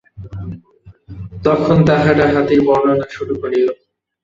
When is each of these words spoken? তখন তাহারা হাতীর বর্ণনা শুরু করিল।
তখন 1.45 1.77
তাহারা 1.87 2.25
হাতীর 2.33 2.61
বর্ণনা 2.67 3.07
শুরু 3.09 3.33
করিল। 3.41 3.67